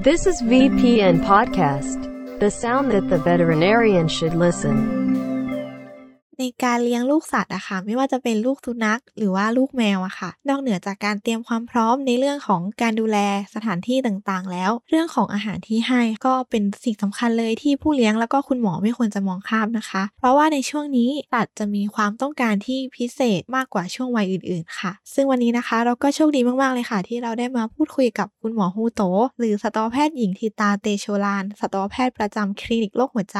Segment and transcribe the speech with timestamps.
[0.00, 4.99] This is VPN Podcast, the sound that the veterinarian should listen.
[6.40, 13.18] ในการเลี้ยงลูกสัตว์อะค่ะ ไม่ว่าจะเป็นลูกสุนัขหรือว่าลูกแมวอะค่ะ นอกเหนือจากการเตรียมความพร้อมในเรื่องของการดูแล
[13.54, 29.02] สถานที่ต่างๆ แล้ว เรื่องของอาหารที่ให้ก็เป็นสิ่งสำคัญเลยที่ผู้เลี้ยงแล้วก็คุณหมอไม่ควรจะมองข้ามนะคะ เพราะว่าในช่วงนี้สัตว์จะมีความต้องการที่พิเศษมากกว่าช่วงวัยอื่น ๆ ค่ะ ซึ่งวันนี้นะคะเราก็โชคดีมากๆเลยค่ะ ที่เราได้มาพูดคุยกับคุณหมอฮูโต
[29.38, 33.38] หรือสัตวแพทย์หญิงทิตาเตโชลานสัตวแพทย์ประจำคลินิกโรคหัวใจ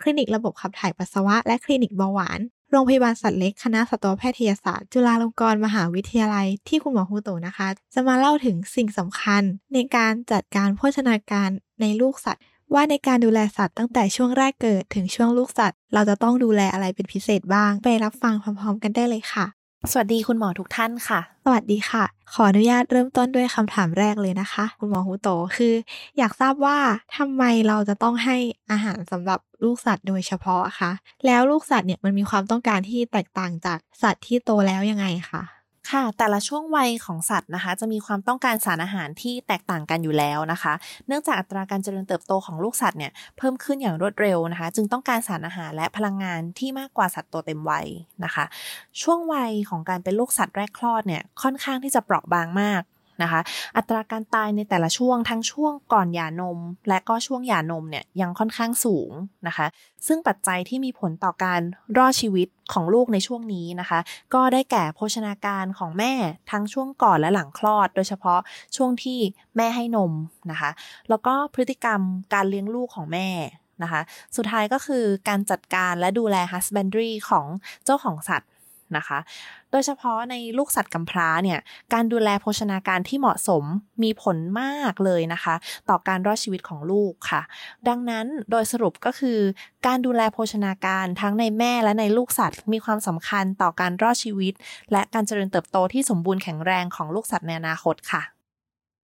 [0.00, 2.25] คลินิกระบบขับถ่ายปัสสาวะและคลินิกเบาหวาน
[2.70, 9.42] โรงพยาบาลสัตว์เล็กคณะสัตวแพทยศาสตร์ จุฬาลงกรณ์มหาวิทยาลัยที่คุณหมอฮูโตนะคะ จะมาเล่าถึงสิ่งสำคัญ
[9.74, 11.48] ในการจัดการโภชนาการ
[11.80, 12.42] ในลูกสัตว์
[12.74, 19.46] ว่าในการดูแลสัตว์ตั้งแต่ช่วงแรกเกิดถึงช่วงลูกสัตว์ เราจะต้องดูแลอะไรเป็นพิเศษบ้าง ไปรับฟังพร้อมๆ กันได้เลยค่ะ
[19.92, 25.74] สวัสดีคุณหมอทุกท่านค่ะ สวัสดีค่ะ ขออนุญาตเริ่มต้นด้วยคำถามแรกเลยนะคะ คุณหมอฮูโตคือ
[26.18, 26.78] อยากทราบว่า
[27.16, 28.36] ทำไมเราจะต้องให้
[28.70, 30.90] อาหารสำหรับลูกสัตว์โดยเฉพาะคะ
[31.26, 35.42] แล้วลูกสัตว์เนี่ยมันมีความต้องการที่แตกต่างจากสัตว์ที่โตแล้วยังไงคะ
[35.90, 40.72] ค่ะ แต่ละช่วงวัยของสัตว์นะคะ จะมีความต้องการสารอาหารที่แตกต่างกันอยู่แล้วนะคะ
[41.06, 47.86] เนื่องจากอัตราการเจริญเติบโตของลูกสัตว์เนี่ยเพิ่มขึ้นอย่างรวดเร็วนะคะ จึงต้องการสารอาหารและพลังงานที่มากกว่าสัตว์ตัวเต็มวัย
[48.24, 48.44] นะคะ
[49.02, 52.82] ช่วงวัยของการเป็นลูกสัตว์แรกคลอดเนี่ยค่อนข้างที่จะเปราะบางมาก
[53.22, 53.40] นะคะ
[53.76, 59.10] อัตราการตายในแต่ละช่วงทั้งช่วงก่อนหย่านม และก็ช่วงหย่านมเนี่ยยังค่อนข้างสูง
[59.46, 59.66] นะคะ
[60.06, 61.60] ซึ่งปัจจัยที่มีผลต่อการ
[61.98, 63.98] รอดชีวิตของลูกในช่วงนี้นะคะ
[64.34, 66.12] ก็ได้แก่โภชนาการของแม่
[66.50, 68.40] ทั้งช่วงก่อนและหลังคลอด โดยเฉพาะ
[68.76, 69.18] ช่วงที่
[69.56, 70.12] แม่ให้นม
[70.50, 70.70] นะคะ
[71.08, 72.00] แล้วก็พฤติกรรม
[72.34, 73.28] การเลี้ยงลูกของแม่
[73.82, 74.00] นะคะ
[74.36, 77.46] สุดท้ายก็คือการจัดการและดูแล husbandry ของ
[77.84, 78.50] เจ้าของสัตว์
[78.96, 79.18] นะคะ
[79.70, 81.60] โดยเฉพาะในลูกสัตว์กำพร้าเนี่ย
[81.92, 83.64] การดูแลโภชนาการที่เหมาะสม
[84.02, 85.54] มีผลมากเลยนะคะ
[85.88, 87.42] ต่อการรอดชีวิตของลูกค่ะ
[87.88, 89.38] ดังนั้นโดยสรุปก็คือ
[89.86, 94.54] การดูแลโภชนาการทั้งในแม่และในลูกสัตว์ มีความสำคัญต่อการรอดชีวิต
[94.92, 98.22] และการเจริญเติบโตที่สมบูรณ์แข็งแรงของลูกสัตว์ในอนาคตค่ะ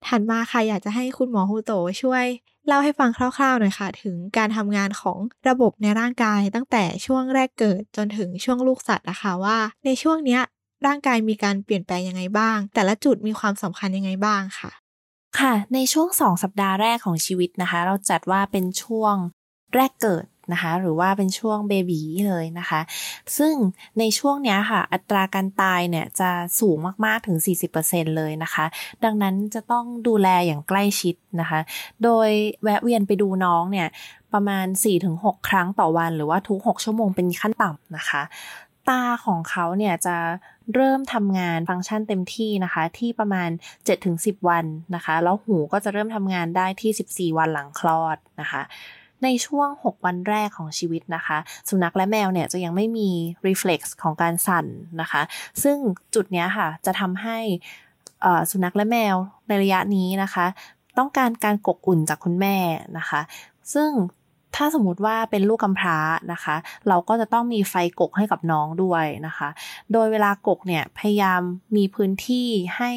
[0.06, 2.25] ถัดมาค่ะอยากจะให้คุณหมอฮูโตช่วย
[2.67, 5.19] เล่าให้ฟังคร่าวๆหน่อยค่ะ ถึงการทำงานของ
[5.49, 10.43] ระบบในร่างกายตั้งแต่ช่วงแรกเกิดจนถึงช่วงลูกสัตว์นะคะว่า ในช่วงเนี้ย
[10.87, 14.71] ร่างกายมีการเปลี่ยนแปลงยังไงบ้าง แต่ละจุดมีความสำคัญยังไงบ้างค่ะ
[15.39, 19.15] ค่ะ ในช่วงสองสัปดาห์แรกของชีวิตนะคะ เราจัดว่าเป็นช่วง
[19.75, 22.81] แรกเกิด นะคะ หรือว่าเป็นช่วงเบบีเลยนะคะ
[23.39, 23.55] ซึ่ง
[23.99, 26.31] ในช่วงเนี้ยค่ะ อัตราการตายเนี่ยจะ
[26.61, 27.37] สูงมาก ๆ ถึง
[27.77, 28.65] 40%เลยนะคะ
[29.05, 31.61] ดังนั้นจะต้องดูแลอย่างใกล้ชิดนะคะ
[32.05, 32.29] โดย
[32.63, 33.89] แวะเวียนไปดูน้องเนี่ย
[34.33, 34.67] ประมาณ
[35.07, 38.23] 4-6 ครั้งต่อวัน หรือว่าทุก 6 ชั่วโมงเป็นขั้นต่ำนะคะ
[38.89, 40.17] ตาของเขาเนี่ยจะ
[40.75, 43.51] เริ่มทำงานฟังก์ชันเต็มที่นะคะ ที่ประมาณ
[43.99, 44.65] 7-10 วัน
[44.95, 48.63] นะคะ แล้วหูก็จะเริ่มทำงานได้ที่ 14 วันหลังคลอดนะคะ
[49.25, 51.38] ในช่วง 6 วันแรกของชีวิตนะคะ
[51.69, 53.10] สุนัขและแมวเนี่ยจะยังไม่มี
[53.47, 54.66] reflex ของการสั่น
[55.00, 55.22] นะคะ
[55.62, 55.77] ซึ่ง
[56.15, 57.38] จุดเนี้ยค่ะจะทำให้
[58.50, 59.16] สุนัขและแมว
[59.49, 60.47] ในระยะนี้นะคะ
[60.99, 62.56] ต้องการการกกอุ่นจากคุณแม่
[62.99, 63.21] นะคะ
[63.75, 63.91] ซึ่ง
[64.56, 65.99] ถ้าสมมติว่าเป็นลูกกำพร้า
[66.32, 66.56] นะคะ
[66.88, 69.49] เราก็จะต้องมีไฟกกให้กับน้องด้วยนะคะ
[69.93, 71.41] โดยเวลากกเนี่ยพยายาม
[71.77, 72.91] มีพื้นที่ให้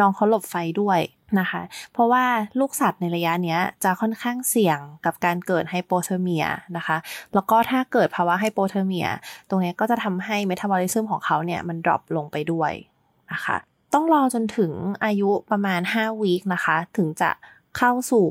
[0.00, 1.00] น้องเขาหลบไฟด้วย
[1.40, 1.62] นะคะ
[1.92, 2.24] เพราะว่า
[2.60, 6.46] ลูกสัตว์ในระยะนี้จะค่อนข้างเสี่ยงกับการเกิด hypothermia
[6.76, 6.96] นะคะ
[7.34, 9.06] แล้วก็ถ้าเกิดภาวะ hypothermia
[9.48, 12.72] ตรงนี้ก็จะทำให้ metabolism ของเขาเนี่ยมัน drop ลงไปด้วย
[13.32, 13.56] นะคะ
[13.94, 14.72] ต้องรอจนถึง
[15.04, 17.30] อายุประมาณ 5 week นะคะ ถึงจะ
[17.76, 18.26] เข้าสู่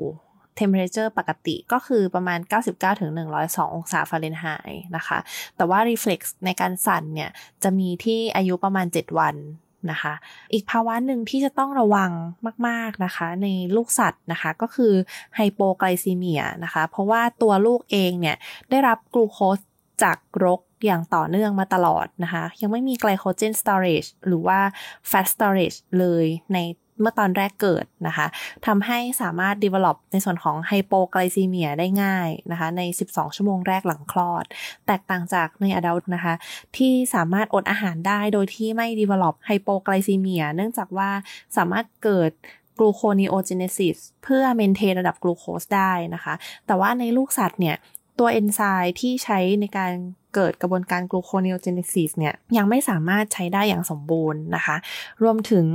[0.60, 3.12] temperature ปกติก็คือประมาณ 99ถึง
[3.44, 5.18] 102 องศาฟาเรนไฮต์นะคะ
[5.56, 7.30] แต่ว่า reflex ในการสั่นเนี่ย
[7.64, 9.36] จะมีที่อายุประมาณ 7 วัน
[9.92, 10.14] นะคะ
[10.54, 12.12] อีกภาวะหนึ่งที่จะต้องระวัง
[12.68, 14.94] มาก ๆนะคะ ในลูกสัตว์นะคะก็คือ
[15.36, 18.38] ไฮโปไกลซีเมียนะคะ เพราะว่าตัวลูกเองเนี่ย
[18.70, 19.58] ได้รับกลูโคส
[20.04, 24.60] จากรกอย่างต่อเนื่องมาตลอดนะคะ ยังไม่มีไกลโคเจนสตอเรจหรือว่า
[25.08, 26.58] แฟตสตอเรจเลยใน
[27.02, 28.28] เมื่อตอนแรกเกิดนะคะ
[28.66, 34.46] ทำให้สามารถ develop ในส่วนของไฮโปไกลซีเมียได้ง่ายนะคะใน 12 ชั่วโมงแรกหลังคลอด
[34.88, 36.34] แตกต่างจากใน adult นะคะ
[36.78, 41.10] ที่สามารถอดอาหารได้โดยที่ไม่ develop hypoglycemia เนื่องจากว่า
[41.58, 42.32] สามารถเกิด
[42.80, 46.34] gluconeogenesis เพื่อ maintain ระดับกลูโคสได้นะคะ
[46.68, 47.76] แต่ว่าในลูกสัตว์เนี่ย
[48.20, 49.94] ตัวเอนไซม์ที่ใช้ในการ
[50.36, 54.76] เกิดกระบวนการ gluconeogenesis เนี่ย ยังไม่สามารถใช้ได้อย่างสมบูรณ์นะคะ
[55.24, 55.66] รวมถึง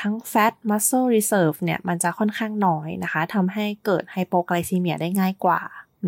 [0.00, 5.60] ทั้ง fat muscle reserve เนี่ยมันจะค่อนข้างน้อยนะคะทำให้เกิด hypoglycemia ได้ง่ายกว่า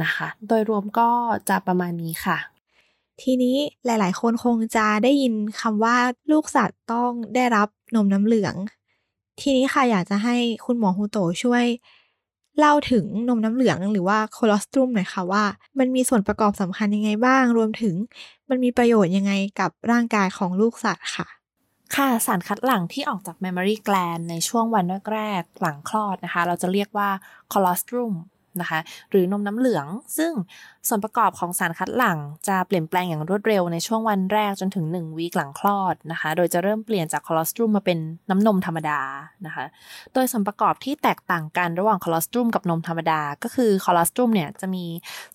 [0.02, 1.08] นะคะ โดยรวมก็
[1.48, 2.38] จะประมาณนี้ค่ะ
[3.22, 3.56] ทีนี้
[3.86, 5.96] หลาย ๆ คนคงจะได้ยินคำว่า
[6.30, 8.54] ลูกสัตว์ต้องได้รับนมน้ำเหลือง
[9.40, 10.36] ทีนี้ค่ะอยากจะให้
[10.66, 11.64] คุณหมอฮูโตช่วย
[12.58, 15.44] เล่าถึงนมน้ำเหลืองหรือว่าโคลอสตรุมหน่อยค่ะว่า
[15.78, 17.94] มันมีส่วนประกอบสำคัญยังไงบ้าง รวมถึง
[18.48, 21.26] มันมีประโยชน์ยังไงกับร่างกายของลูกสัตว์ค่ะ
[21.94, 24.84] ค่ะสารคัดหลั่งที่ออกจาก Memory gland ในช่วงวัน
[25.14, 27.10] แรกๆหลังคลอดนะคะ เราจะเรียกว่า
[27.52, 28.12] colostrum
[28.60, 28.80] นะคะ
[29.10, 29.86] หรือนมน้ำเหลือง
[30.18, 30.32] ซึ่ง
[30.88, 32.18] ส่วนประกอบของสารคัดหลั่ง
[32.48, 37.98] จะเปลี่ยนแปลงอย่างรวดเร็วในช่วงวันแรกจนถึง 1 week หลังคลอดนะคะ โดยจะเริ่มเปลี่ยนจาก colostrum มาเป็น
[38.30, 39.00] น้ำนมธรรมดา
[39.46, 39.64] นะคะ
[40.12, 44.84] โดยส่วนประกอบที่แตกต่างกันระหว่าง colostrum กับนมธรรมดา ก็คือ colostrum เนี่ยจะมี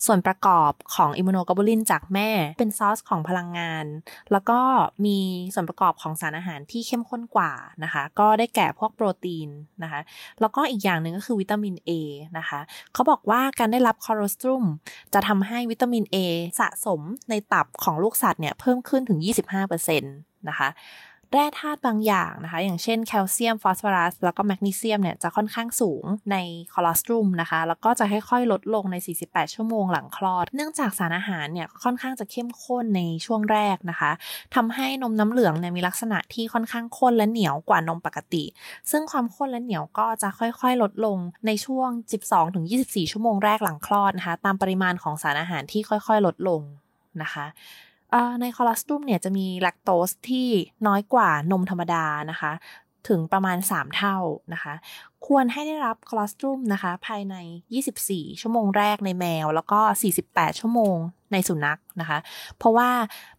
[0.06, 3.86] ส่วนประกอบของ immunoglobulin จากแม่ เป็นซอสของพลังงาน
[4.32, 4.60] แล้วก็
[5.04, 5.18] มี
[5.54, 7.52] ส่วนประกอบของสารอาหารที่เข้มข้นกว่า
[7.84, 9.48] นะคะ ก็ได้แก่พวกโปรตีน
[9.82, 10.00] นะคะ
[10.40, 11.90] แล้วก็อีกอย่างหนึ่งก็คือวิตามิน A
[12.38, 12.60] นะคะ
[12.92, 14.64] เขาบอกว่าการได้รับ colostrum
[15.14, 16.16] จะทำให้วิตามิน A
[16.60, 17.00] สะสม
[17.30, 19.18] ในตับของลูกสัตว์เนี่ยเพิ่มขึ้นถึง
[19.64, 20.68] 25%นะคะ
[21.32, 26.36] แร่ธาตุบางอย่างนะคะ อย่างเช่นแคลเซียม ฟอสฟอรัส แล้วก็แมกนีเซียมเนี่ยจะค่อนข้างสูงใน
[26.72, 34.10] colostrum นะคะ แล้วก็จะค่อยๆลดลงใน 48 ชั่วโมงหลังคลอด เนื่องจากสารอาหารเนี่ยค่อนข้างจะเข้มข้นในช่วงแรกนะคะ
[34.54, 38.44] ทำให้นมน้ำเหลืองเนี่ยมีลักษณะที่ค่อนข้างข้นและเหนียวกว่านมปกติ
[38.90, 41.88] ซึ่งความข้นและเหนียวก็จะค่อยๆ ลดลงในช่วง
[42.50, 46.60] 12-24 ชั่วโมงแรกหลังคลอดนะคะ ตามปริมาณของสารอาหารที่ค่อยๆ ลดลง
[47.22, 47.46] นะคะ
[48.40, 50.48] ใน colostrum เนี่ยจะมีแลคโตสที่
[50.86, 52.52] น้อยกว่านมธรรมดานะคะ
[53.08, 54.16] ถึงประมาณ 3 เท่า
[54.52, 54.74] นะคะ
[55.26, 57.34] ควรให้ได้รับ colostrum นะคะ ภายใน
[57.84, 59.80] 24 ชั่วโมงแรกในแมว แล้วก็
[60.20, 60.96] 48 ชั่วโมง
[61.32, 62.18] ในสุนัขนะคะ
[62.58, 62.90] เพราะว่า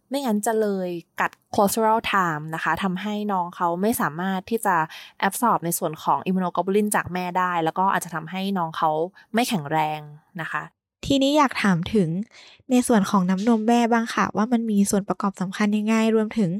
[0.08, 0.88] ไม่งั้นจะเลย
[1.20, 4.76] กัด closural time นะคะทำให้น้องเขาไม่สามารถที่จะ
[5.18, 8.90] แอบสอบในส่วนของอิมมูโนกลบูลินจากแม่ได้ แล้วก็อาจจะทำให้น้องเขา
[9.34, 10.00] ไม่แข็งแรง
[10.40, 10.62] นะคะ
[11.06, 12.08] ทีนี้อยากถามถึง
[12.70, 16.50] ในส่วนของน้ำนมแม่บ้างค่ะ ว่ามันมีส่วนประกอบสำคัญยังไง รวมถึง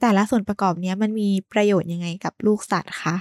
[0.00, 3.16] แต่ละส่วนประกอบนี้มันมีประโยชน์ยังไงกับลูกสัตว์คะ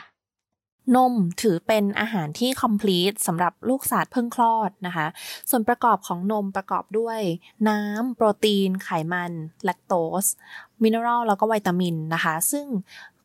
[0.96, 5.08] นมถือเป็นอาหารที่ complete สำหรับลูกสัตว์เพิ่งคลอดนะคะ
[5.50, 7.20] ส่วนประกอบของนมประกอบด้วย
[7.70, 9.32] น้ำ โปรตีน ไขมัน
[9.66, 9.94] แลคโต
[10.24, 10.26] ส
[10.82, 12.66] mineral แล้วก็วิตามินนะคะ ซึ่ง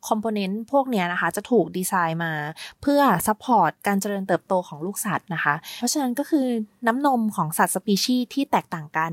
[0.09, 2.33] component พวกนี้นะคะ จะถูกดีไซน์มา
[2.81, 6.47] เพื่อ support การเจริญเติบโตของลูกสัตว์นะคะ เพราะฉะนั้นก็คือ
[6.87, 9.11] น้ำนมของสัตว์สปีชีส์ที่แตกต่างกัน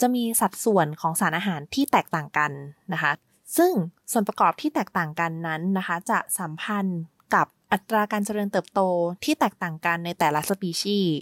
[0.00, 2.52] จะมีสัดส่วนของสารอาหารที่แตกต่างกัน
[2.92, 3.12] นะคะ
[3.56, 3.72] ซึ่ง
[4.12, 7.00] ส่วนประกอบที่แตกต่างกันนั้นนะคะ จะสัมพันธ์
[7.34, 8.80] กับอัตราการเจริญเติบโต
[9.24, 11.16] ที่แตกต่างกันในแต่ละสปีชีส์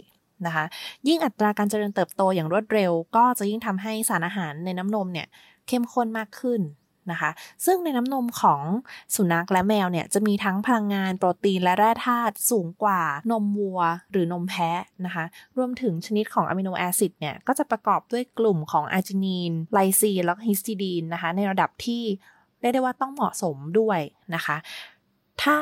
[0.46, 0.64] นะคะ
[1.08, 5.26] ยิ่งอัตราการเจริญเติบโตอย่างรวดเร็ว ก็จะยิ่งทำให้สารอาหารในน้ำนมเนี่ย
[5.68, 6.60] เข้มข้นมากขึ้น
[7.10, 7.30] นะคะ
[7.66, 8.62] ซึ่งในน้ำนมของ
[9.14, 13.80] สุนัขและแมวเนี่ยจะมีทั้งพลังงานโปรตีนและแร่ธาตุสูงกว่านมวัว
[14.10, 15.24] หรือนมแพะนะคะ
[15.56, 22.02] รวมถึงชนิดของ amino acid เนี่ยก็จะประกอบด้วยกลุ่มของอาร์จินีน ไลซีนแล้วก็ฮิสติดีนนะคะ ในระดับที่
[22.60, 24.00] เรียกได้ว่าต้องเหมาะสมด้วย
[24.34, 24.56] นะคะ
[25.42, 25.56] ถ้า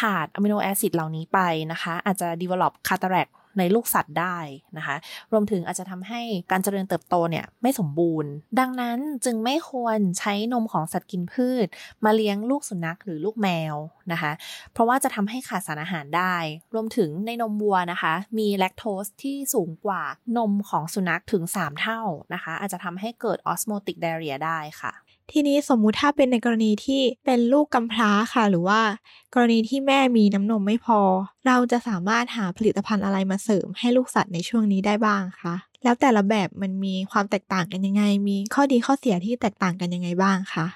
[0.00, 1.38] ขาดอะมิโนแอซิดเหล่านี้ไป
[1.72, 4.38] นะคะ อาจจะ develop cataract ในลูกสัตว์ได้
[4.76, 4.96] นะคะ
[5.32, 6.20] รวมถึงอาจจะทำให้
[6.50, 8.30] การเจริญเติบโตเนี่ยไม่สมบูรณ์
[8.60, 11.66] ดังนั้นจึงไม่ควรใช้นมของสัตว์กินพืช
[12.04, 13.74] มาเลี้ยงลูกสุนัขหรือลูกแมว
[14.12, 14.32] นะคะ
[14.72, 16.36] เพราะว่าจะทำให้ขาดสารอาหารได้
[16.74, 20.02] รวมถึงในนมวัวนะคะ มีแลคโตสที่สูงกว่า
[20.36, 22.00] นมของสุนัขถึง 3 เท่า
[22.34, 24.92] นะคะ อาจจะทำให้เกิดออสโมติกไดเรียได้ค่ะ
[25.32, 28.80] ทีนี้สมมุติถ้าเป็นในกรณีที่เป็นลูกกำพร้าค่ะ หรือว่า
[29.34, 31.00] กรณีที่แม่มีน้ำนมไม่พอ
[31.46, 40.66] เราจะสามารถหาผลิตภัณฑ์อะไรมาเสริมให้ลูกสัตว์ในช่วงนี้ได้บ้างคะแล้วแต่ละแบบมันมีความแตกต่างกันยังไง มีข้อดีข้อเสียที่แตกต่างกันยังไงบ้างคะ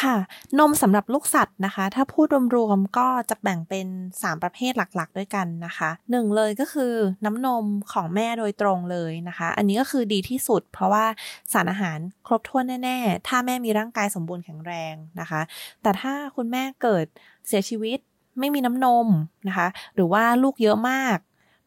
[0.00, 0.16] ค่ะ
[0.58, 2.26] นมสำหรับลูกสัตว์นะคะ ถ้าพูด
[2.56, 6.92] รวมๆก็จะแบ่งเป็น 3 ประเภทหลักๆ ด้วยกันนะคะหนึ่งเลยก็คือ
[7.24, 11.04] น้ำนมของแม่โดยตรงเลยนะคะ อันนี้ก็คือดีที่สุด เพราะว่า
[11.52, 15.40] สารอาหารครบถ้วนแน่ๆ ถ้าแม่มีร่างกายสมบูรณ์แข็งแรงนะคะ
[15.82, 17.06] แต่ถ้าคุณแม่เกิด
[17.48, 17.98] เสียชีวิต
[18.38, 19.06] ไม่มีน้ำนม
[19.48, 21.18] นะคะ หรือว่าลูกเยอะมาก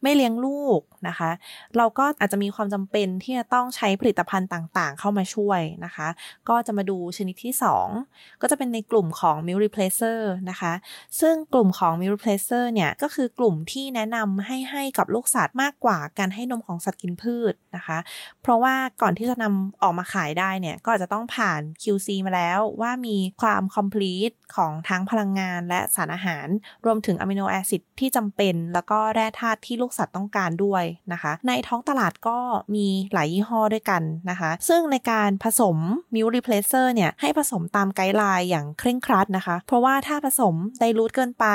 [0.04, 1.32] ไม่เลี้ยงลูกนะคะ
[1.78, 6.08] เราก็อาจจะมีความจำเป็นที่จะต้องใช้ผลิตภัณฑ์ต่างๆ เข้ามาช่วยนะคะ
[6.50, 7.54] ก็จะมาดูชนิดที่
[7.98, 10.74] 2 ก็จะเป็นในกลุ่มของ milk replacer นะคะ
[11.20, 17.98] ซึ่งกลุ่มของ milk replacer เนี่ยก็คือกลุ่มที่แนะนำให้ให้กับลูกสัตว์มากกว่าการให้นมของสัตว์กินพืชนะคะ
[18.42, 26.48] เพราะว่าก่อนที่จะนำออกมาขายได้เนี่ยก็อาจจะต้องผ่าน QC มาแล้วว่ามีความ complete ของทั้งพลังงานและสารอาหาร
[26.86, 32.38] รวมถึง amino acid ที่จำเป็น แล้วก็แร่ธาตุที่ลูกสัตว์ต้องการด้วยนะคะ ในท้องตลาดก็
[32.76, 35.78] มีหลายยี่ห้อด้วยกันนะคะ ซึ่งในการผสม
[36.14, 41.46] milk replacer เนี่ยให้ผสมตาม guideline อย่างเคร่งครัดนะคะ เพราะว่าถ้าผสม dilute เกินไป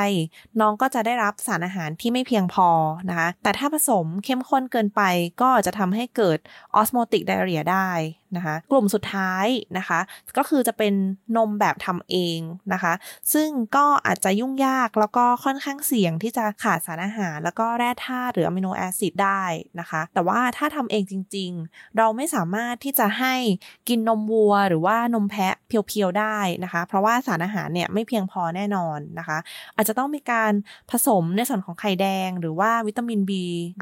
[0.60, 2.68] น้องก็จะได้รับสารอาหารที่ไม่เพียงพอ
[3.08, 5.02] นะคะ แต่ถ้าผสมเข้มข้นเกินไป
[5.42, 6.38] ก็จะทำให้เกิด
[6.74, 7.90] ออสโมติกไดเรียได้
[8.36, 9.46] นะคะกลุ่มสุดท้าย
[9.78, 10.00] นะคะ
[10.36, 10.94] ก็คือจะเป็น
[11.36, 12.38] นมแบบทำเอง
[12.72, 12.92] นะคะ
[13.32, 19.44] ซึ่งก็อาจจะยุ่งยากแล้วก็ค่อนข้างเสี่ยงที่จะขาดสารอาหาร แล้วก็แร่ธาาตุหรืออะมิโนแอซิดได้
[19.80, 23.34] นะคะ แต่ว่าถ้าทำเองจริง ๆ เราไม่สามารถที่จะให้
[23.88, 29.38] กินนมวัวหรือว่านมแพะเพียวๆได้นะคะ เพราะว่าสารอาหารเนี่ยไม่เพียงพอแน่นอนนะคะ
[29.76, 30.52] อาจจะต้องมีการ
[30.90, 33.32] ผสมในส่วนของไข่แดง หรือว่าวิตามิน B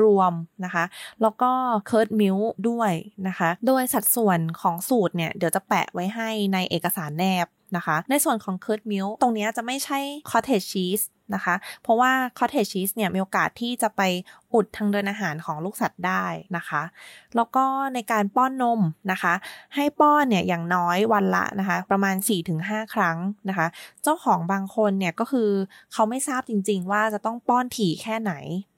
[0.03, 0.33] รวม
[0.65, 0.85] นะคะ
[1.23, 1.53] แล้วก็
[1.87, 2.93] curd milk ด้วย
[3.29, 9.99] นะคะ โดยสัดส่วนของสูตรเนี่ยเดี๋ยวจะแปะไว้ให้ในเอกสารแนบ นะคะ ในส่วนของ curd milk ตรงนี้จะไม่ใช่
[10.31, 11.03] cottage cheese
[11.37, 14.03] นะคะ เพราะว่า cottage cheese เนี่ยมีโอกาสที่จะไป
[14.55, 16.25] อุดทางเดินอาหารของลูกสัตว์ได้
[16.57, 16.83] นะคะ
[17.37, 18.81] แล้วก็ในการป้อนนม
[19.13, 19.35] นะคะ
[19.75, 22.17] ให้ป้อนเนี่ยอย่างน้อยวันละนะคะ ประมาณ
[22.55, 23.67] 4-5 ครั้งนะคะ
[24.03, 25.51] เจ้าของบางคนเนี่ยก็คือ
[25.93, 28.33] เขาไม่ทราบจริง ๆ ว่าจะต้องป้อนถี่แค่ไหน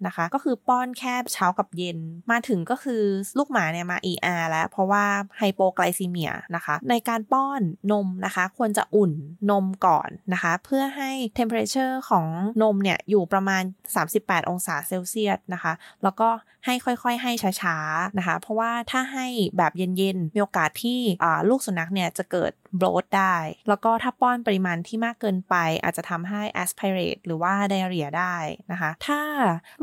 [0.07, 1.99] นะคะ ก็คือป้อนแค่เช้ากับเย็น
[2.31, 3.03] มาถึงก็คือ
[3.39, 5.05] ลูกหมาเนี่ยมา ER แล้ว เพราะว่า
[5.39, 7.61] ไฮโปไกลซีเมียนะคะ ในการป้อน
[7.93, 9.13] นมนะคะ ควรจะอุ่น
[9.51, 12.27] นมก่อนนะคะ เพื่อให้ temperature ของ
[12.63, 13.63] นมเนี่ย อยู่ประมาณ
[14.07, 15.73] 38 องศาเซลเซียสนะคะ
[16.03, 16.29] แล้วก็
[16.67, 21.01] ให้ค่อยๆ ให้ช้าๆนะคะ เพราะว่าถ้าให้แบบเย็นๆ มีโอกาสที่
[21.49, 23.37] ลูกสุนัขเนี่ยจะเกิดโบลดได้
[23.69, 28.37] แล้วก็ถ้าป้อนปริมาณที่มากเกินไป อาจจะทำให้ aspirate หรือว่า diarrhea ได้
[28.73, 29.21] นะคะ ถ้า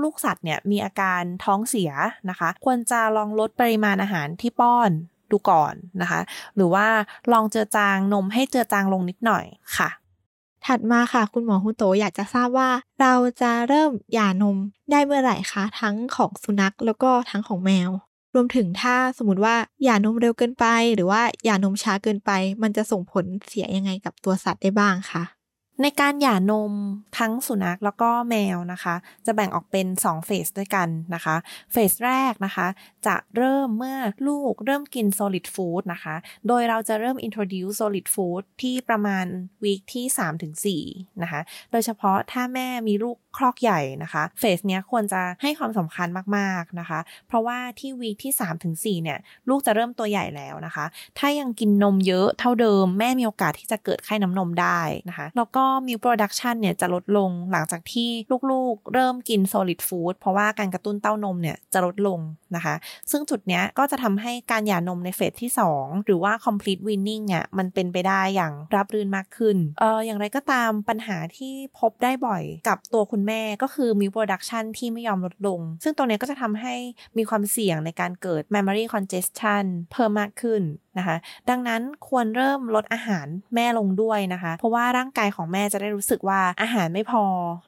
[0.01, 1.91] ลูกสัตว์เนี่ยมีอาการท้องเสีย
[2.29, 4.91] นะคะ ควรจะลองลดปริมาณอาหารที่ป้อน
[5.31, 6.21] ดูก่อนนะคะ
[6.55, 6.87] หรือว่า
[7.31, 9.45] ลองเจอจางนมให้เจอจางลงนิดหน่อย
[9.77, 9.89] ค่ะ
[10.65, 12.69] ถัดมาค่ะ คุณหมอฮุโตอยากจะทราบว่า
[13.01, 14.57] เราจะเริ่มหย่านม
[14.91, 17.89] ได้เมื่อไหร่คะ ทั้งของสุนัขแล้วก็ทั้งของแมว
[18.35, 22.31] รวมถึงถ้าสมมติว่าหย่านมเร็วเกินไป หรือว่าหย่านมช้าเกินไป
[22.61, 25.23] มันจะส่งผลเสียยังไงกับตัวสัตว์ได้บ้างคะ
[25.83, 26.73] ในการหย่านม
[27.17, 28.95] ทั้งสุนัขแล้วก็แมวนะคะ
[29.25, 31.35] จะแบ่งออกเป็น2เฟสด้วยกันนะคะ
[31.71, 32.67] เฟสแรกนะคะ
[33.07, 36.15] จะเริ่มเมื่อลูกเริ่มกิน solid food นะคะ
[36.47, 39.25] โดยเราจะเริ่ม introduce solid food ที่ประมาณ
[39.63, 40.05] week ที่
[40.83, 48.33] 3-4 นะคะ โดยเฉพาะถ้าแม่มีลูก ครอกใหญ่นะคะ phase เนี้ยควรจะให้ความสำคัญมากๆนะคะ เพราะว่าที่ week ที่
[48.99, 49.19] 3-4เนี่ย
[49.49, 50.85] ลูกจะเริ่มตัวใหญ่แล้วนะคะ
[51.19, 54.79] ถ้ายังกินนมเยอะเท่าเดิม แม่มีโอกาสที่จะเกิดไข้น้ำนมได้
[55.09, 58.09] นะคะ แล้วก็ milk production เนี่ยจะลดลงหลังจากที่
[58.51, 62.19] ลูกๆ เริ่มกิน solid food เพราะว่าการกระตุ้นเต้านมเนี่ยจะลดลง
[62.55, 62.75] นะคะ
[63.11, 76.75] ซึ่งจุดเนี้ยก็จะทำให้การหย่านมใน phase ที่ 2 หรือว่า complete weaning เนี่ยมันเป็นไปได้อย่างรับรื่นมากขึ้นเอออย่างไรก็ตามปัญหาที่พบได้บ่อยกับตัวคุณแม่ก็คือ milk production ที่ไม่ยอมลดลง ซึ่งตรงนี้ก็จะทำให้
[77.17, 80.61] มีความเสี่ยงในการเกิด mammary congestion เพิ่มมากขึ้น
[80.97, 81.17] นะคะ
[81.49, 87.23] ดังนั้นควรเริ่มลดอาหารแม่ลงด้วยนะคะ เพราะว่าร่างกายของแม่จะได้รู้สึกว่าอาหารไม่พอ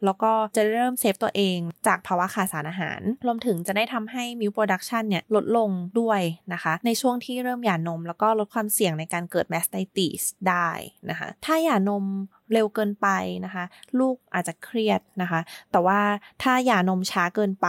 [0.05, 6.21] แล้วก็จะเริ่มเซฟตัวเองจากภาวะขาดสารอาหาร รวมถึงจะได้ทำให้ milk production เนี่ยลดลงด้วย
[6.53, 10.69] นะคะ ในช่วงที่เริ่มหย่านม แล้วก็ลดความเสี่ยงในการเกิด mastitis ได้
[11.09, 12.05] นะคะ ถ้าหย่านม
[12.53, 13.07] เร็วเกินไป
[13.45, 13.63] นะคะ
[13.99, 15.39] ลูกอาจจะเครียดนะคะ
[15.71, 15.99] แต่ว่า
[16.41, 17.67] ถ้าหย่านมช้าเกินไป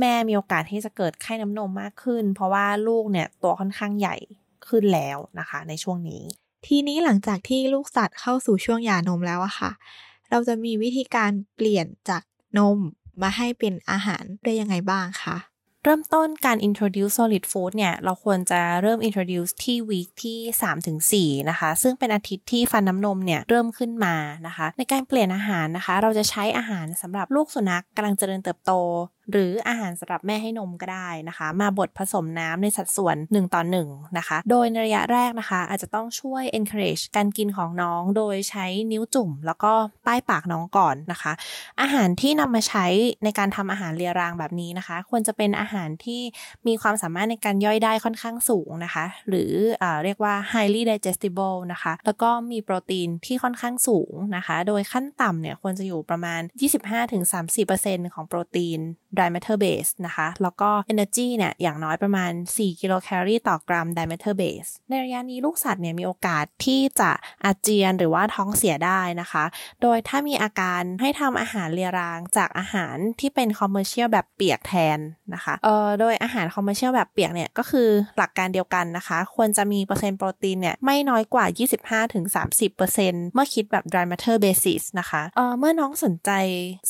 [0.00, 4.16] แม่มีโอกาสที่จะเกิดไข้น้ำนมมากขึ้น เพราะว่าลูกเนี่ยตัวค่อนข้างใหญ่
[4.68, 6.22] ขึ้นแล้วนะคะ ในช่วงนี้
[6.66, 9.70] ทีนี้หลังจากที่ลูกสัตว์เข้าสู่ช่วงหย่านมแล้วอะค่ะ
[10.30, 12.22] เราจะมีวิธีการเปลี่ยนจาก
[12.58, 12.78] นม
[13.22, 15.36] มาให้เป็นอาหารได้ยังไงบ้างคะ
[15.86, 25.94] เริ่มต้นการ introduce solid food เนี่ย เราควรจะเริ่ม introduce ที่ week ที่ 3-4 นะคะ ซึ่งเป็นอาทิตย์ที่ฟันน้ำนมเนี่ย เริ่มขึ้นมานะคะ ในการเปลี่ยนอาหารนะคะ
[26.02, 28.72] เราจะใช้อาหารสำหรับลูกสุนัขกำลังเจริญเติบโต
[29.30, 39.72] หรืออาหารสำหรับแม่ให้นมก็ได้นะคะ มาบดผสมน้ำในสัดส่วน 1 ต่อ 1 นะคะ โดยในระยะแรกนะคะ อาจจะต้องช่วย encourage การกินของน้องโดยใช้นิ้วจุ่ม แล้วก็
[40.06, 41.32] ป้ายปากน้องก่อนนะคะ
[41.80, 42.86] อาหารที่นำมาใช้
[43.24, 46.20] ในการทำอาหารเรียรางแบบนี้นะคะ ควรจะเป็นอาหารที่
[46.66, 49.52] มีความสามารถในการย่อยได้ค่อนข้างสูงนะคะ หรือ
[49.82, 56.40] อเรียกว่า highly digestible นะคะ แล้วก็มีโปรตีนที่ค่อนข้างสูงนะคะ โดยขั้นต่ำเนี่ยควรจะอยู่ประมาณ
[57.06, 58.80] 25-30%ของโปรตีน
[59.16, 67.10] dry matter base นะคะ แล้วก็ energy เนี่ยอย่างน้อยประมาณ 4 กิโลแคลอรี่ต่อกรัม dry matter base ในระยะนี้ลูกสัตว์เนี่ยมีโอกาสที่จะ
[67.44, 69.44] อาเจียนหรือว่าท้องเสียได้นะคะ
[69.82, 74.98] โดยถ้ามีอาการให้ทำอาหารเรียรางจากอาหารที่เป็น commercial แบบเปียกแทน
[75.34, 81.46] นะคะเอ่อโดยอาหาร commercial แบบเปียกเนี่ยก็คือหลักการเดียวกันนะคะ ควรจะมีเปอร์เซ็นต์โปรตีนเนี่ยไม่น้อยกว่า
[82.12, 86.30] 25-30%เมื่อคิดแบบ dry matter basis นะคะเอ่อเมื่อน้องสนใจ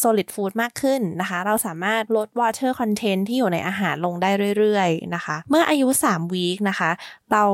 [0.02, 6.90] solid food มากขึ้นนะคะ เราสามารถลด water content ที่อยู่ในอาหารลงได้เรื่อยๆนะคะ เมื่ออายุ 3 วีคนะคะ
[7.33, 7.44] เรา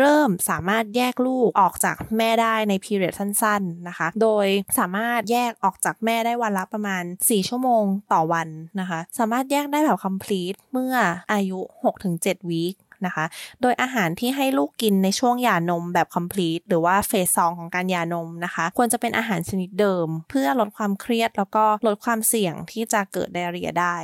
[0.00, 4.46] เริ่มสามารถแยกลูกออกจากแม่ได้ในพีเรียดสั้น ๆนะคะ โดย
[4.78, 8.48] สามารถแยกออกจากแม่ได้วันละประมาณ 4 ชั่วโมงต่อวัน
[8.80, 10.94] นะคะ สามารถแยกได้แบบ complete เมื่อ
[11.32, 11.60] อายุ
[12.04, 12.74] 6-7วีค
[13.06, 13.24] นะคะ
[13.62, 23.96] โดยอาหารที่ให้ลูกกินในช่วงหย่านมแบบ complete หรือว่าเฟสสองของการหย่านมนะคะ ควรจะเป็นอาหารชนิดเดิม เพื่อลดความเครียดแล้วก็ลดความเสี่ยงที่จะเกิดไดเรียได้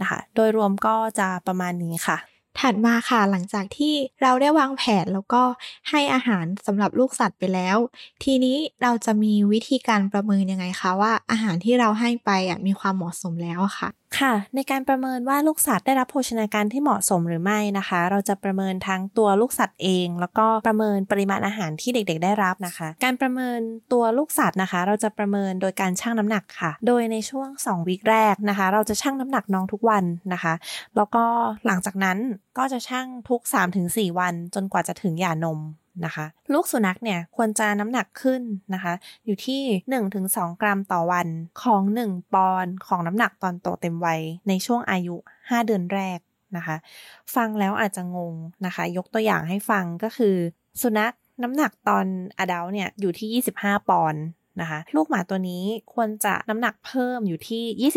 [0.00, 2.18] นะคะ โดยรวมก็จะประมาณนี้ค่ะ
[2.62, 5.42] ถัดมาค่ะหลังจากที่เราได้วางแผนแล้วก็
[5.90, 7.76] ให้อาหารสำหรับลูกสัตว์ไปแล้ว
[8.24, 12.30] ทีนี้เราจะมีวิธีการประเมินยังไงคะว่าอาหารที่เราให้ไป
[12.66, 13.88] มีความเหมาะสมแล้วค่ะ
[14.20, 23.60] ค่ะ ในการประเมินว่าลูกสัตว์ได้รับโภชนาการที่เหมาะสมหรือไม่นะคะ เราจะประเมินทั้งตัวลูกสัตว์เอง แล้วก็ประเมินปริมาณอาหารที่เด็กๆ ได้รับนะคะ การประเมิน
[23.92, 30.54] ตัวลูกสัตว์นะคะ เราจะประเมินโดยการชั่งน้ำหนักค่ะ โดยในช่วง 2 วีคแรกนะคะ เราจะชั่งน้ำหนักน้องทุกวันนะคะ
[30.96, 31.24] แล้วก็
[31.66, 32.18] หลังจากนั้น
[32.58, 33.40] ก็จะชั่งทุก
[33.80, 35.60] 3-4 วันจนกว่าจะถึงหย่านม
[36.04, 38.42] นะคะ ลูกสุนัขเนี่ยควรจะน้ำหนักขึ้น
[38.74, 38.92] นะคะ
[39.24, 39.62] อยู่ที่
[40.10, 41.28] 1-2 กรัมต่อวัน
[41.62, 46.18] ของ 1 ปอนด์ของน้ำหนักตอนโตเต็มวัยในช่วงอายุ 5 เดือนแรก
[46.56, 46.76] นะคะ
[47.34, 48.34] ฟังแล้วอาจจะงง
[48.66, 50.36] นะคะ ยกตัวอย่างให้ฟังก็คือ
[50.82, 52.06] สุนัขน้ำหนักตอน
[52.38, 54.22] อดัลเนี่ยอยู่ที่ 25 ปอนด์
[54.60, 57.92] นะคะลูกหมาตัวนี้ควรจะน้ำหนักเพิ่มอยู่ที่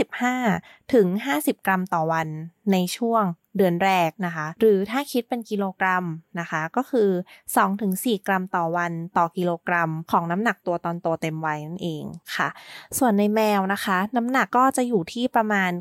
[0.45, 2.27] 25 ถึง 50 กรัมต่อวัน
[2.71, 3.23] ในช่วง
[3.59, 6.05] เดือนแรกนะคะ หรือถ้าคิดเป็นกิโลกรัม
[6.39, 7.09] นะคะ ก็คือ
[7.67, 12.03] 2-4 กรัมต่อวันต่อกิโลกรัม ของน้ำหนักตัวตอนโตเต็มวัยนั่นเอง
[12.35, 12.49] ค่ะ
[12.97, 15.71] ส่วนในแมวนะคะ น้ำหนักก็จะอยู่ที่ประมาณ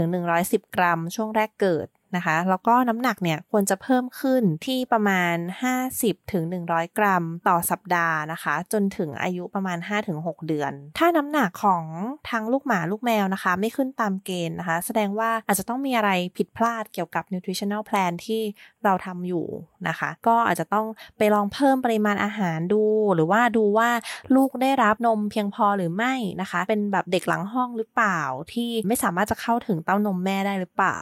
[0.00, 5.36] 90-110 กรัม ช่วงแรกเกิด นะคะ แล้วก็น้ำหนักเนี่ยควรจะเพิ่มขึ้นที่ประมาณ
[5.84, 9.78] 50ถึง100 กรัมต่อสัปดาห์นะคะ จนถึงอายุประมาณ
[10.12, 11.84] 5-6 เดือน ถ้าน้ำหนักของ
[12.30, 18.42] ทั้งลูกหมาลูกแมวนะคะ ไม่ขึ้นตามเกณฑ์นะคะ แสดงว่าอาจจะต้องมีอะไรผิดพลาดเกี่ยวกับ nutritional plan ที่
[18.84, 19.46] เราทำอยู่
[19.88, 20.86] นะคะ ก็อาจจะต้อง
[21.18, 22.82] ไปลองเพิ่มปริมาณอาหารดู
[23.14, 23.90] หรือว่าดูว่า
[24.34, 28.20] ลูกได้รับนมเพียงพอหรือไม่นะคะ เป็นแบบเด็กหลังห้องหรือเปล่า
[28.52, 30.98] ที่ไม่สามารถจะเข้าถึงเต้านมแม่ได้หรือเปล่า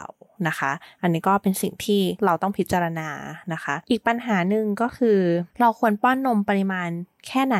[0.47, 0.71] นะคะ
[1.01, 3.09] อันนี้ก็เป็นสิ่งที่เราต้องพิจารณา
[3.53, 5.19] นะคะ อีกปัญหาหนึ่งก็คือ
[5.59, 6.89] เราควรป้อนนมปริมาณ
[7.27, 7.59] แค่ไหน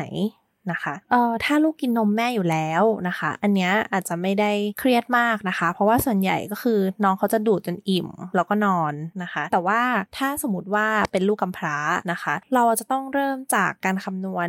[0.72, 9.80] นะคะเอ่อถ้าลูกกินนมแม่อยู่แล้วนะคะ อันนี้อาจจะไม่ได้เครียดมากนะคะ เพราะว่าส่วนใหญ่ก็คือน้องเขาจะดูดจนอิ่มแล้วก็นอนนะคะ แต่ว่า
[10.16, 11.78] ถ้าสมมติว่าเป็นลูกกำพร้า
[12.12, 14.48] นะคะ เราจะต้องเริ่มจากการคำนวณ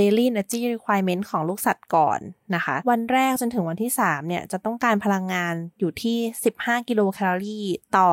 [0.00, 2.20] daily energy requirement ของลูกสัตว์ก่อน
[2.54, 6.18] นะคะ วันแรกจนถึงวันที่ 3 เนี่ย จะต้องการพลังงานอยู่ที่
[6.54, 7.66] 15 กิโลแคลอรี่
[7.98, 8.10] ต่อ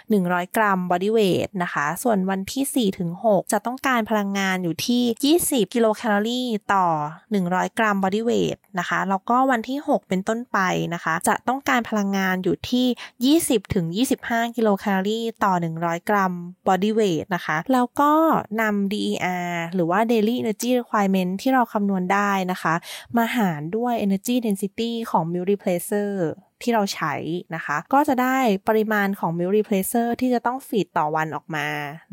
[0.00, 6.86] 100 กรัม body weight นะคะ ส่วนวันที่ 4 ถึง 6 จะต้องการพลังงานอยู่ที่ 20 กิโลแคลอรี่ต่อ
[7.30, 10.58] 100 กรัม body weight นะคะ แล้วก็วันที่ 6 เป็นต้นไป
[10.94, 13.86] นะคะ จะต้องการพลังงานอยู่ที่ 20 ถึง
[14.22, 16.32] 25 กิโลแคลอรี่ต่อ 100 กรัม
[16.66, 18.12] body weight นะคะ แล้วก็
[18.60, 22.74] นำ DER หรือว่า daily energy requirement moment ที่เราคำนวณได้นะคะ
[23.18, 26.10] มาหารด้วย energy density ของ multiplacer
[26.62, 27.14] ที่เราใช้
[27.54, 28.36] นะคะ ก็จะได้
[28.68, 31.66] ปริมาณของ milk replacer ที่จะต้องฟีดต่อวันออกมา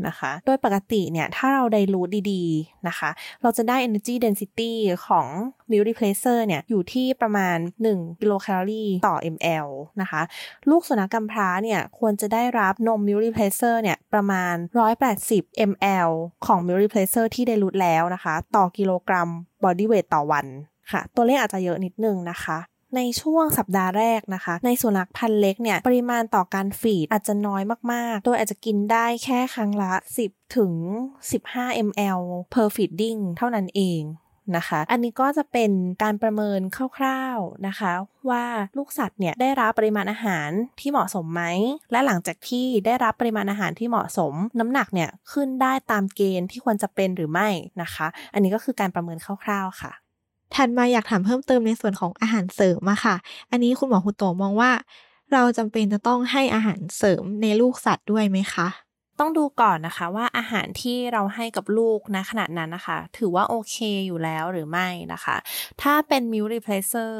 [0.08, 3.10] นะคะ โดยปกติเนี่ยถ้าเราได้รู้ดีๆนะคะ
[3.42, 4.72] เราจะได้ energy density
[5.08, 5.28] ของ
[5.70, 7.58] milk replacer เนี่ยอยู่ที่ประมาณ
[7.90, 9.68] 1 กิโลแคลอรี่ต่อ ml
[10.02, 10.22] นะคะ
[10.70, 14.56] ลูกสุนัขกำพร้าเนี่ยควรจะได้รับนม milk replacer เนี่ยประมาณ
[15.14, 16.10] 180 ml
[16.46, 19.30] ของ milk replacer ที่ได้รู้แล้วนะคะ ต่อกิโลกรัม
[19.64, 20.46] body weight ต่อวัน
[20.92, 22.58] ค่ะ ตัวเลขอาจจะเยอะนิดนึงนะคะ
[22.96, 29.94] ในช่วงสัปดาห์แรกนะคะ ในสุนัขพันธุ์เล็กเนี่ยปริมาณต่อการฟีดอาจจะน้อยมากๆ โดยอาจจะกินได้แค่ครั้งละ
[30.26, 30.74] 10 ถึง
[31.30, 32.22] 15 ml
[32.54, 34.04] per feeding เท่านั้นเอง
[34.56, 35.72] นะคะ อันนี้ก็จะเป็น
[36.04, 36.62] การประเมิน
[36.98, 37.92] คร่าวๆนะคะ
[38.30, 38.46] ว่า
[38.78, 41.44] ลูกสัตว์เนี่ยได้รับปริมาณอาหารที่เหมาะสมไหม
[41.92, 47.50] และหลังจากที่ได้รับปริมาณอาหารที่เหมาะสม น้ำหนักเนี่ยขึ้นได้ตามเกณฑ์ที่ควรจะเป็นหรือไม่
[47.82, 49.94] นะคะ อันนี้ก็คือการประเมินคร่าวๆค่ะ
[50.56, 53.16] ถัดมาอยากถามเพิ่มเติมในส่วนของอาหารเสริมอะค่ะ
[53.52, 54.72] อันนี้คุณหมอฮุโตมองว่า
[55.32, 58.68] เราจำเป็นจะต้องให้อาหารเสริมในลูกสัตว์ด้วยไหมคะ
[59.20, 63.76] ต้องดูก่อนนะคะว่าอาหารที่เราให้กับลูกนะขนาดนั้นนะคะ ถือว่าโอเค
[64.08, 65.36] อยู่แล้วหรือไม่นะคะ
[65.82, 67.14] ถ้าเป็น meal replacer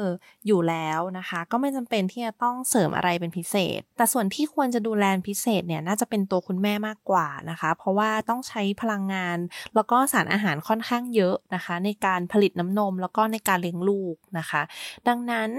[0.46, 9.38] อยู่แล้วนะคะ ก็ไม่จำเป็นที่จะต้องเสริมอะไรเป็นพิเศษ แต่ส่วนที่ควรจะดูแลพิเศษเนี่ยน่าจะเป็นตัวคุณแม่มากกว่านะคะ เพราะว่าต้องใช้พลังงาน
[9.74, 14.62] แล้วก็สารอาหารค่อนข้างเยอะนะคะ ในการผลิตน้ำนม แล้วก็ในการเลี้ยงลูกนะคะ
[15.08, 15.50] ดังนั้น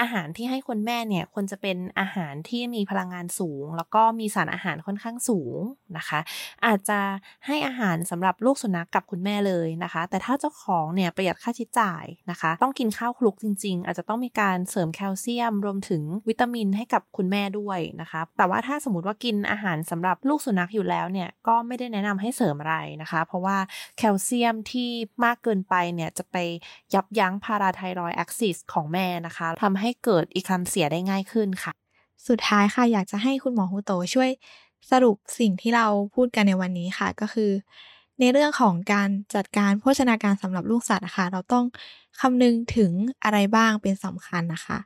[0.00, 5.60] อาหารที่ให้คุณแม่เนี่ยควรจะเป็นอาหารที่มีพลังงานสูง แล้วก็มีสารอาหารค่อนข้างสูง
[5.98, 6.20] นะคะ
[6.66, 7.00] อาจจะ
[7.46, 23.56] ให้อาหารสำหรับลูกสุนัขกกับคุณแม่เลยนะคะ แต่ถ้าเจ้าของเนี่ยประหยัดค่าใช้จ่ายนะคะ ต้องกินข้าวคลุกจริง ๆ อาจจะต้องมีการเสริมแคลเซียม รวมถึงวิตามินให้กับคุณแม่ด้วยนะคะ แต่ว่าถ้าสมมติว่ากินอาหารสำหรับลูกสุนัขอยู่แล้วเนี่ยก็ไม่ได้แนะนำให้เสริมอะไรนะคะ เพราะว่า
[23.98, 24.90] แคลเซียมที่
[25.24, 26.36] มากเกินไปเนี่ยจะไป
[26.94, 31.72] ยับยั้งพาราไทรอยแอคซิสของแม่นะคะทำให้เกิดอีคัมเสียได้ง่ายขึ้นค่ะ
[32.28, 34.30] สุดท้ายค่ะอยากจะให้คุณหมอฮูโตช่วย
[34.90, 37.50] สรุปสิ่งที่เราพูดกันในวันนี้ค่ะ ก็คือ
[38.20, 41.64] ในเรื่องของการจัดการโภชนาการสำหรับลูกสัตว์นะคะเราต้อง
[42.20, 42.92] คำนึงถึง
[43.24, 44.78] อะไรบ้างเป็นสำคัญนะคะ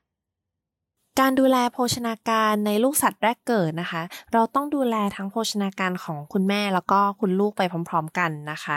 [1.20, 4.02] การดูแลโภชนาการในลูกสัตว์แรกเกิดนะคะ
[4.32, 8.76] เราต้องดูแลทั้งโภชนาการของคุณแม่แล้วก็คุณลูกไปพร้อม ๆ กันนะคะ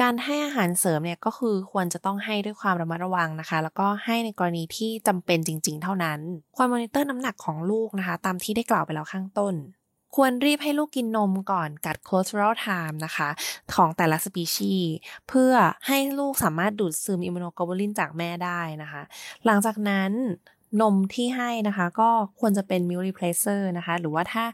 [0.00, 6.18] การให้อาหารเสริมเนี่ยก็คือควรจะต้องให้ด้วยความระมัดระวังนะคะ แล้วก็ให้ในกรณีที่จำเป็นจริง ๆ เท่านั้น
[6.56, 9.54] ควรมอนิเตอร์น้ำหนักของลูกนะคะ ตามที่ได้กล่าวไปแล้วข้างต้น
[10.16, 13.28] ควรรีบให้ลูกกินนมก่อนกัด cultural time นะคะ
[13.74, 14.94] ของแต่ละสปีชีส์
[15.28, 15.52] เพื่อ
[15.86, 19.02] ให้ลูกสามารถดูดซึมอิมมูโนโกลบูลินจากแม่ได้นะคะ
[19.46, 20.10] หลังจากนั้น
[20.80, 24.44] นมที่ให้นะคะ ก็ควรจะเป็น milk replacer นะคะ หรือว่าถ้า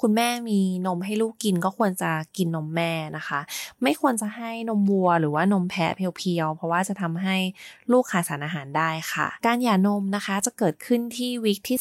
[0.00, 3.40] คุณแม่มีนมให้ลูกกินก็ควรจะกินนมแม่นะคะ
[3.82, 7.36] ไม่ควรจะให้นมวัวหรือว่านมแพะเพียวๆ เพราะว่าจะทำให้
[7.92, 11.78] ลูกขาดสารอาหารได้ค่ะ การหย่านมนะคะจะเกิดขึ้นที่วิกที่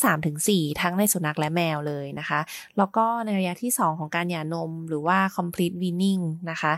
[0.69, 2.39] 3-4 ทั้งในสุนัขและแมวเลยนะคะ
[2.77, 6.73] แล้วก็ในระยะที่ 2 ของการหย่านมหรือว่า complete weaning นะคะ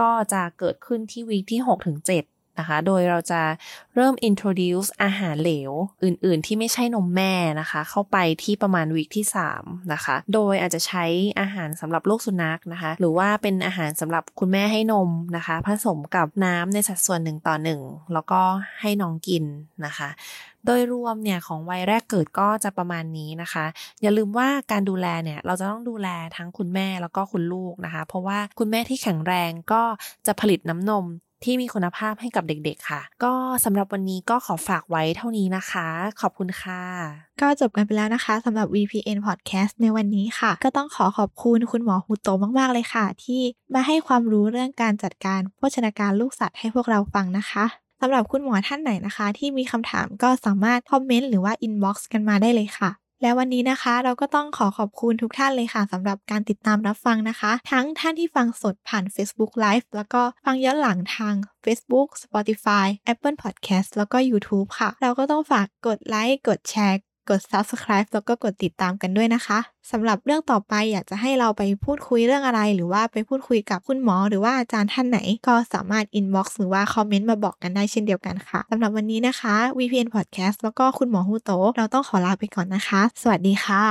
[0.00, 3.42] ก็จะเกิดขึ้นที่วิกที่ 6-7 นะคะ โดยเราจะ
[3.94, 5.72] เริ่ม introduce อาหารเหลว
[6.04, 9.26] อื่นๆ ที่ไม่ใช่นมแม่นะคะ เข้าไปที่ประมาณวีคที่
[9.58, 11.04] 3 นะคะ โดยอาจจะใช้
[11.40, 17.80] อาหารสำหรับลูกสุนัขนะคะ หรือว่าเป็นอาหารสำหรับคุณแม่ให้นมนะคะ ผสมกับน้ำในสัดส่วนหนึ่งต่อหนึ่ง
[18.12, 18.40] แล้วก็
[18.80, 19.44] ให้น้องกิน
[19.86, 20.08] นะคะ
[20.66, 23.64] โดยรวมเนี่ยของวัยแรกเกิดก็จะประมาณนี้นะคะ
[24.02, 29.82] อย่าลืมว่าการดูแลเนี่ยเราจะต้องดูแลทั้งคุณแม่แล้วก็คุณลูกนะคะ เพราะว่าคุณแม่ที่แข็งแรงก็
[30.26, 31.06] จะผลิตน้ำนม
[31.44, 33.32] ที่มีคุณภาพให้กับเด็กๆค่ะ ก็
[33.64, 35.86] สำหรับวันนี้ก็ขอฝากไว้เท่านี้นะคะ
[36.20, 36.82] ขอบคุณค่ะ
[37.40, 42.28] ก็จบกันไปแล้วนะคะสำหรับ VPN Podcast ในวันนี้ค่ะ ก็ต้องขอขอบคุณคุณหมอฮูโต
[42.58, 43.40] มากๆเลยค่ะ ที่
[43.74, 47.64] มาให้ความรู้เรื่องการจัดการโภชนาการลูกสัตว์ให้พวกเราฟังนะคะ
[48.00, 52.90] สำหรับคุณหมอท่านไหนนะคะ ที่มีคำถามก็สามารถคอมเมนต์หรือว่า inbox กันมาได้เลยค่ะ
[53.22, 66.98] และวันนี้นะคะเราก็ต้องขอขอบคุณทุกท่านเลยค่ะสำหรับการติดตามรับฟังนะคะ ทั้งท่านที่ฟังสดผ่าน Facebook Live แล้วก็ฟังย้อนหลังทาง Facebook Spotify Apple Podcast แล้วก็ YouTube ค่ะ เราก็ต้องฝากกดไลค์กดแชร์
[67.30, 69.58] กด Subscribe แล้วก็กดติดตามกันด้วยนะคะ
[69.90, 83.84] สำหรับเรื่องต่อไปอยากจะให้เราไปพูดคุยเรื่องอะไร หรือว่าไปพูดคุยกับคุณหมอ หรือว่าอาจารย์ท่านไหน ก็สามารถ inbox หรือว่าคอมเมนต์มาบอกกันได้เช่นเดียวกันค่ะสำหรับวันนี้นะคะ VPN Podcast แล้วก็คุณหมอฮูโตเราต้องขอลาไปก่อนนะคะ สวัสดีค่ะ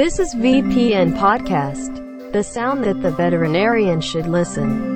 [0.00, 1.92] This is VPN Podcast,
[2.32, 4.95] the sound that the veterinarian should listen.